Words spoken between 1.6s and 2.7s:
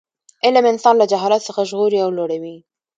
ژغوري او لوړوي.